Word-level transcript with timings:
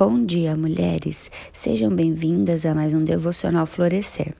Bom 0.00 0.24
dia, 0.24 0.56
mulheres. 0.56 1.30
Sejam 1.52 1.94
bem-vindas 1.94 2.64
a 2.64 2.74
mais 2.74 2.94
um 2.94 3.00
Devocional 3.00 3.66
Florescer. 3.66 4.32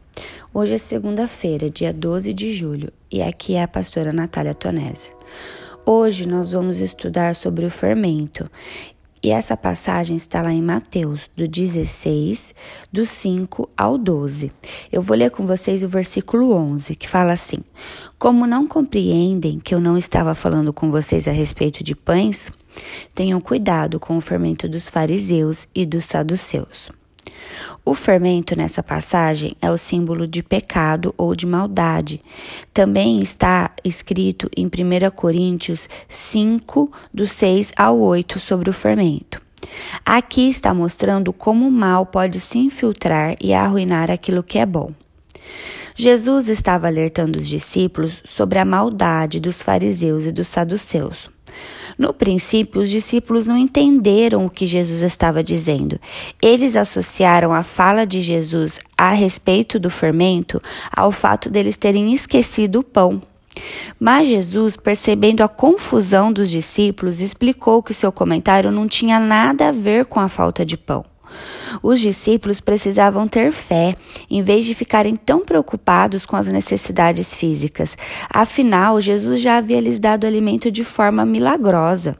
Hoje 0.54 0.72
é 0.72 0.78
segunda-feira, 0.78 1.68
dia 1.68 1.92
12 1.92 2.32
de 2.32 2.50
julho, 2.50 2.90
e 3.12 3.20
aqui 3.20 3.56
é 3.56 3.62
a 3.62 3.68
pastora 3.68 4.10
Natália 4.10 4.54
Tonésio. 4.54 5.12
Hoje 5.84 6.26
nós 6.26 6.52
vamos 6.52 6.80
estudar 6.80 7.34
sobre 7.34 7.66
o 7.66 7.70
fermento. 7.70 8.50
E 9.22 9.28
essa 9.28 9.54
passagem 9.54 10.16
está 10.16 10.40
lá 10.40 10.50
em 10.50 10.62
Mateus, 10.62 11.30
do 11.36 11.46
16, 11.46 12.54
do 12.90 13.04
5 13.04 13.68
ao 13.76 13.98
12. 13.98 14.50
Eu 14.90 15.02
vou 15.02 15.14
ler 15.14 15.30
com 15.30 15.46
vocês 15.46 15.82
o 15.82 15.88
versículo 15.88 16.54
11, 16.54 16.96
que 16.96 17.06
fala 17.06 17.32
assim: 17.32 17.58
Como 18.18 18.46
não 18.46 18.66
compreendem 18.66 19.60
que 19.60 19.74
eu 19.74 19.80
não 19.80 19.98
estava 19.98 20.34
falando 20.34 20.72
com 20.72 20.90
vocês 20.90 21.28
a 21.28 21.32
respeito 21.32 21.84
de 21.84 21.94
pães, 21.94 22.50
tenham 23.14 23.40
cuidado 23.40 23.98
com 23.98 24.16
o 24.16 24.20
fermento 24.20 24.68
dos 24.68 24.88
fariseus 24.88 25.68
e 25.74 25.84
dos 25.84 26.04
saduceus. 26.04 26.90
O 27.84 27.94
fermento 27.94 28.56
nessa 28.56 28.82
passagem 28.82 29.56
é 29.60 29.70
o 29.70 29.78
símbolo 29.78 30.26
de 30.26 30.42
pecado 30.42 31.14
ou 31.16 31.34
de 31.34 31.46
maldade. 31.46 32.20
Também 32.72 33.20
está 33.20 33.70
escrito 33.84 34.50
em 34.56 34.66
1 34.66 35.10
Coríntios 35.14 35.88
5, 36.08 36.90
do 37.12 37.26
6 37.26 37.72
ao 37.76 37.98
8, 38.00 38.38
sobre 38.38 38.70
o 38.70 38.72
fermento. 38.72 39.40
Aqui 40.04 40.48
está 40.48 40.72
mostrando 40.72 41.32
como 41.32 41.66
o 41.66 41.70
mal 41.70 42.06
pode 42.06 42.40
se 42.40 42.58
infiltrar 42.58 43.34
e 43.40 43.52
arruinar 43.52 44.10
aquilo 44.10 44.42
que 44.42 44.58
é 44.58 44.66
bom. 44.66 44.92
Jesus 45.94 46.48
estava 46.48 46.86
alertando 46.86 47.38
os 47.38 47.48
discípulos 47.48 48.22
sobre 48.24 48.58
a 48.58 48.64
maldade 48.64 49.40
dos 49.40 49.60
fariseus 49.60 50.24
e 50.24 50.32
dos 50.32 50.48
saduceus. 50.48 51.28
No 51.98 52.14
princípio, 52.14 52.80
os 52.80 52.88
discípulos 52.88 53.46
não 53.46 53.58
entenderam 53.58 54.46
o 54.46 54.50
que 54.50 54.66
Jesus 54.66 55.02
estava 55.02 55.42
dizendo. 55.42 56.00
Eles 56.40 56.76
associaram 56.76 57.52
a 57.52 57.62
fala 57.62 58.06
de 58.06 58.20
Jesus 58.20 58.80
a 58.96 59.10
respeito 59.10 59.78
do 59.78 59.90
fermento 59.90 60.62
ao 60.96 61.12
fato 61.12 61.50
deles 61.50 61.76
terem 61.76 62.14
esquecido 62.14 62.80
o 62.80 62.84
pão. 62.84 63.20
Mas 63.98 64.28
Jesus, 64.28 64.76
percebendo 64.76 65.42
a 65.42 65.48
confusão 65.48 66.32
dos 66.32 66.48
discípulos, 66.50 67.20
explicou 67.20 67.82
que 67.82 67.92
seu 67.92 68.10
comentário 68.12 68.70
não 68.70 68.88
tinha 68.88 69.18
nada 69.18 69.68
a 69.68 69.72
ver 69.72 70.06
com 70.06 70.20
a 70.20 70.28
falta 70.28 70.64
de 70.64 70.76
pão. 70.76 71.04
Os 71.82 72.00
discípulos 72.00 72.60
precisavam 72.60 73.26
ter 73.26 73.52
fé, 73.52 73.94
em 74.30 74.42
vez 74.42 74.64
de 74.64 74.74
ficarem 74.74 75.16
tão 75.16 75.44
preocupados 75.44 76.26
com 76.26 76.36
as 76.36 76.46
necessidades 76.46 77.34
físicas. 77.34 77.96
Afinal, 78.32 79.00
Jesus 79.00 79.40
já 79.40 79.58
havia 79.58 79.80
lhes 79.80 79.98
dado 79.98 80.26
alimento 80.26 80.70
de 80.70 80.84
forma 80.84 81.24
milagrosa. 81.24 82.16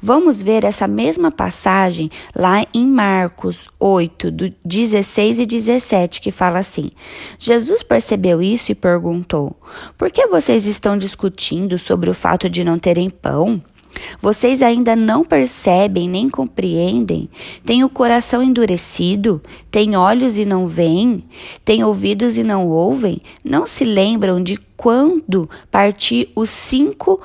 Vamos 0.00 0.42
ver 0.42 0.64
essa 0.64 0.86
mesma 0.86 1.30
passagem 1.30 2.10
lá 2.34 2.66
em 2.74 2.86
Marcos 2.86 3.68
8, 3.80 4.30
do 4.30 4.52
16 4.64 5.40
e 5.40 5.46
17, 5.46 6.20
que 6.20 6.30
fala 6.30 6.58
assim: 6.58 6.90
Jesus 7.38 7.82
percebeu 7.82 8.42
isso 8.42 8.72
e 8.72 8.74
perguntou: 8.74 9.56
Por 9.96 10.10
que 10.10 10.26
vocês 10.26 10.66
estão 10.66 10.98
discutindo 10.98 11.78
sobre 11.78 12.10
o 12.10 12.14
fato 12.14 12.48
de 12.48 12.62
não 12.62 12.78
terem 12.78 13.08
pão? 13.08 13.62
Vocês 14.20 14.62
ainda 14.62 14.96
não 14.96 15.24
percebem 15.24 16.08
nem 16.08 16.28
compreendem? 16.28 17.28
Têm 17.64 17.84
o 17.84 17.88
coração 17.88 18.42
endurecido? 18.42 19.42
Têm 19.70 19.96
olhos 19.96 20.38
e 20.38 20.44
não 20.44 20.66
veem? 20.66 21.24
Têm 21.64 21.84
ouvidos 21.84 22.36
e 22.36 22.42
não 22.42 22.68
ouvem? 22.68 23.20
Não 23.44 23.66
se 23.66 23.84
lembram 23.84 24.42
de 24.42 24.58
quando 24.76 25.48
parti 25.70 26.30
os 26.34 26.50
cinco 26.50 27.20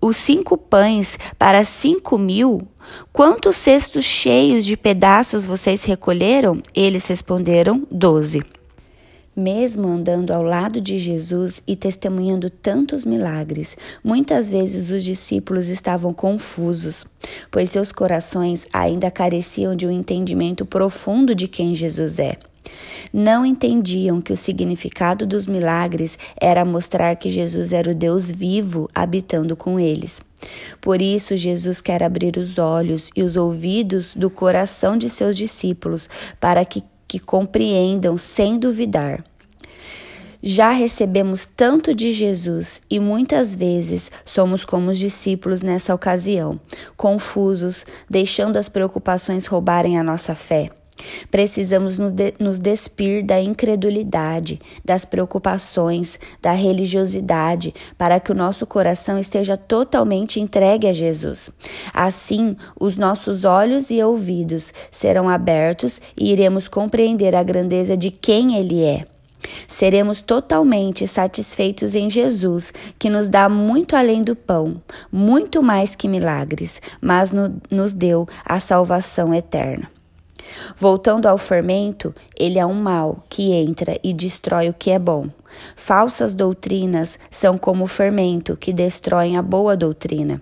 os 0.00 0.16
cinco 0.16 0.56
pães 0.56 1.18
para 1.38 1.64
cinco 1.64 2.16
mil? 2.16 2.66
Quantos 3.12 3.56
cestos 3.56 4.04
cheios 4.04 4.64
de 4.64 4.76
pedaços 4.76 5.44
vocês 5.44 5.84
recolheram? 5.84 6.60
Eles 6.74 7.06
responderam: 7.06 7.86
doze. 7.90 8.42
Mesmo 9.40 9.86
andando 9.86 10.32
ao 10.32 10.42
lado 10.42 10.80
de 10.80 10.98
Jesus 10.98 11.62
e 11.64 11.76
testemunhando 11.76 12.50
tantos 12.50 13.04
milagres, 13.04 13.76
muitas 14.02 14.50
vezes 14.50 14.90
os 14.90 15.04
discípulos 15.04 15.68
estavam 15.68 16.12
confusos, 16.12 17.06
pois 17.48 17.70
seus 17.70 17.92
corações 17.92 18.66
ainda 18.72 19.12
careciam 19.12 19.76
de 19.76 19.86
um 19.86 19.92
entendimento 19.92 20.66
profundo 20.66 21.36
de 21.36 21.46
quem 21.46 21.72
Jesus 21.72 22.18
é. 22.18 22.36
Não 23.12 23.46
entendiam 23.46 24.20
que 24.20 24.32
o 24.32 24.36
significado 24.36 25.24
dos 25.24 25.46
milagres 25.46 26.18
era 26.36 26.64
mostrar 26.64 27.14
que 27.14 27.30
Jesus 27.30 27.72
era 27.72 27.92
o 27.92 27.94
Deus 27.94 28.28
vivo 28.28 28.90
habitando 28.92 29.54
com 29.54 29.78
eles. 29.78 30.20
Por 30.80 31.00
isso, 31.00 31.36
Jesus 31.36 31.80
quer 31.80 32.02
abrir 32.02 32.36
os 32.38 32.58
olhos 32.58 33.08
e 33.14 33.22
os 33.22 33.36
ouvidos 33.36 34.16
do 34.16 34.28
coração 34.28 34.98
de 34.98 35.08
seus 35.08 35.36
discípulos 35.36 36.10
para 36.40 36.64
que 36.64 36.82
que 37.08 37.18
compreendam 37.18 38.18
sem 38.18 38.58
duvidar. 38.58 39.24
Já 40.40 40.70
recebemos 40.70 41.46
tanto 41.56 41.92
de 41.92 42.12
Jesus 42.12 42.80
e 42.88 43.00
muitas 43.00 43.56
vezes 43.56 44.12
somos 44.24 44.64
como 44.64 44.90
os 44.90 44.98
discípulos 44.98 45.62
nessa 45.62 45.92
ocasião, 45.92 46.60
confusos, 46.96 47.84
deixando 48.08 48.56
as 48.56 48.68
preocupações 48.68 49.46
roubarem 49.46 49.98
a 49.98 50.04
nossa 50.04 50.36
fé. 50.36 50.70
Precisamos 51.30 51.98
nos 52.38 52.58
despir 52.58 53.24
da 53.24 53.40
incredulidade, 53.40 54.60
das 54.84 55.04
preocupações, 55.04 56.18
da 56.40 56.52
religiosidade, 56.52 57.74
para 57.96 58.20
que 58.20 58.32
o 58.32 58.34
nosso 58.34 58.66
coração 58.66 59.18
esteja 59.18 59.56
totalmente 59.56 60.40
entregue 60.40 60.86
a 60.86 60.92
Jesus. 60.92 61.50
Assim, 61.92 62.56
os 62.78 62.96
nossos 62.96 63.44
olhos 63.44 63.90
e 63.90 64.02
ouvidos 64.02 64.72
serão 64.90 65.28
abertos 65.28 66.00
e 66.16 66.32
iremos 66.32 66.68
compreender 66.68 67.34
a 67.34 67.42
grandeza 67.42 67.96
de 67.96 68.10
quem 68.10 68.56
Ele 68.56 68.82
é. 68.82 69.06
Seremos 69.66 70.22
totalmente 70.22 71.06
satisfeitos 71.06 71.94
em 71.94 72.10
Jesus, 72.10 72.72
que 72.98 73.08
nos 73.08 73.28
dá 73.28 73.48
muito 73.48 73.96
além 73.96 74.22
do 74.22 74.34
pão, 74.34 74.82
muito 75.10 75.62
mais 75.62 75.94
que 75.94 76.08
milagres, 76.08 76.80
mas 77.00 77.30
no, 77.30 77.60
nos 77.70 77.92
deu 77.92 78.26
a 78.44 78.58
salvação 78.60 79.32
eterna. 79.32 79.88
Voltando 80.76 81.26
ao 81.26 81.38
fermento, 81.38 82.14
ele 82.36 82.58
é 82.58 82.66
um 82.66 82.74
mal 82.74 83.24
que 83.28 83.52
entra 83.52 83.98
e 84.02 84.12
destrói 84.12 84.68
o 84.68 84.74
que 84.74 84.90
é 84.90 84.98
bom. 84.98 85.28
Falsas 85.76 86.34
doutrinas 86.34 87.18
são 87.30 87.56
como 87.56 87.84
o 87.84 87.88
fermento 87.88 88.56
que 88.56 88.72
destroem 88.72 89.36
a 89.36 89.42
boa 89.42 89.76
doutrina. 89.76 90.40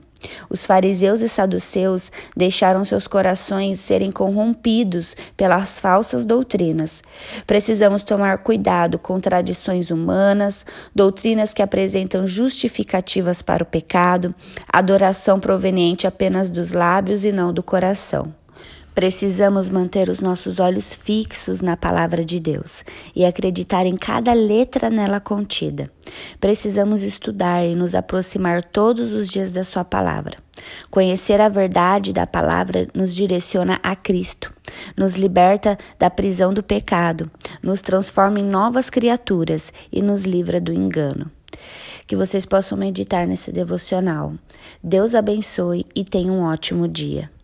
Os 0.48 0.64
fariseus 0.64 1.20
e 1.20 1.28
saduceus 1.28 2.10
deixaram 2.36 2.84
seus 2.84 3.06
corações 3.06 3.78
serem 3.78 4.10
corrompidos 4.10 5.14
pelas 5.36 5.80
falsas 5.80 6.24
doutrinas. 6.24 7.02
Precisamos 7.46 8.02
tomar 8.02 8.38
cuidado 8.38 8.98
com 8.98 9.20
tradições 9.20 9.90
humanas, 9.90 10.64
doutrinas 10.94 11.52
que 11.52 11.62
apresentam 11.62 12.26
justificativas 12.26 13.42
para 13.42 13.62
o 13.62 13.66
pecado, 13.66 14.34
adoração 14.68 15.38
proveniente 15.38 16.06
apenas 16.06 16.50
dos 16.50 16.72
lábios 16.72 17.24
e 17.24 17.32
não 17.32 17.52
do 17.52 17.62
coração. 17.62 18.34
Precisamos 18.96 19.68
manter 19.68 20.08
os 20.08 20.20
nossos 20.20 20.58
olhos 20.58 20.94
fixos 20.94 21.60
na 21.60 21.76
palavra 21.76 22.24
de 22.24 22.40
Deus 22.40 22.82
e 23.14 23.26
acreditar 23.26 23.84
em 23.84 23.94
cada 23.94 24.32
letra 24.32 24.88
nela 24.88 25.20
contida. 25.20 25.90
Precisamos 26.40 27.02
estudar 27.02 27.62
e 27.66 27.74
nos 27.74 27.94
aproximar 27.94 28.64
todos 28.64 29.12
os 29.12 29.28
dias 29.28 29.52
da 29.52 29.64
Sua 29.64 29.84
palavra. 29.84 30.38
Conhecer 30.90 31.42
a 31.42 31.48
verdade 31.50 32.10
da 32.10 32.26
palavra 32.26 32.88
nos 32.94 33.14
direciona 33.14 33.78
a 33.82 33.94
Cristo, 33.94 34.50
nos 34.96 35.12
liberta 35.12 35.76
da 35.98 36.08
prisão 36.08 36.54
do 36.54 36.62
pecado, 36.62 37.30
nos 37.62 37.82
transforma 37.82 38.40
em 38.40 38.44
novas 38.44 38.88
criaturas 38.88 39.74
e 39.92 40.00
nos 40.00 40.24
livra 40.24 40.58
do 40.58 40.72
engano. 40.72 41.30
Que 42.06 42.16
vocês 42.16 42.46
possam 42.46 42.78
meditar 42.78 43.26
nesse 43.26 43.52
devocional. 43.52 44.32
Deus 44.82 45.14
abençoe 45.14 45.84
e 45.94 46.02
tenha 46.02 46.32
um 46.32 46.44
ótimo 46.44 46.88
dia. 46.88 47.35